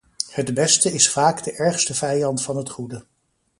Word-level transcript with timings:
Het 0.29 0.53
beste 0.53 0.91
is 0.93 1.09
vaak 1.09 1.43
de 1.43 1.53
ergste 1.55 1.93
vijand 1.93 2.41
van 2.41 2.57
het 2.57 2.69
goede. 2.69 3.05